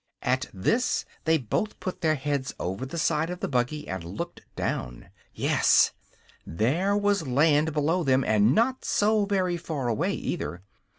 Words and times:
At 0.23 0.47
this 0.51 1.05
they 1.25 1.37
both 1.37 1.79
put 1.79 2.01
their 2.01 2.15
heads 2.15 2.55
over 2.59 2.87
the 2.87 2.97
side 2.97 3.29
of 3.29 3.39
the 3.39 3.47
buggy 3.47 3.87
and 3.87 4.03
looked 4.03 4.41
down. 4.55 5.11
Yes; 5.31 5.91
there 6.43 6.97
was 6.97 7.27
land 7.27 7.71
below 7.71 8.03
them; 8.03 8.23
and 8.23 8.55
not 8.55 8.83
so 8.83 9.25
very 9.25 9.57
far 9.57 9.87
away, 9.89 10.13
either. 10.13 10.63